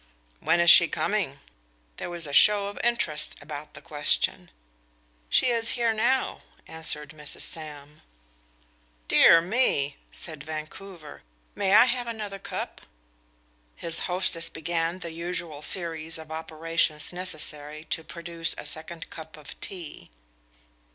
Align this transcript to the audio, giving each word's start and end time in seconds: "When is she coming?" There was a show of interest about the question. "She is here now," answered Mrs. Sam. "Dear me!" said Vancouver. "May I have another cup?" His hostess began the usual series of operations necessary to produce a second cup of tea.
"When 0.39 0.59
is 0.59 0.71
she 0.71 0.87
coming?" 0.87 1.37
There 1.97 2.09
was 2.09 2.25
a 2.25 2.33
show 2.33 2.65
of 2.69 2.79
interest 2.83 3.35
about 3.39 3.75
the 3.75 3.83
question. 3.83 4.49
"She 5.29 5.49
is 5.49 5.77
here 5.77 5.93
now," 5.93 6.41
answered 6.67 7.11
Mrs. 7.11 7.41
Sam. 7.41 8.01
"Dear 9.07 9.41
me!" 9.41 9.97
said 10.11 10.43
Vancouver. 10.43 11.21
"May 11.53 11.75
I 11.75 11.85
have 11.85 12.07
another 12.07 12.39
cup?" 12.39 12.81
His 13.75 13.99
hostess 14.09 14.49
began 14.49 14.97
the 14.97 15.11
usual 15.11 15.61
series 15.61 16.17
of 16.17 16.31
operations 16.31 17.13
necessary 17.13 17.83
to 17.91 18.03
produce 18.03 18.55
a 18.57 18.65
second 18.65 19.07
cup 19.11 19.37
of 19.37 19.59
tea. 19.61 20.09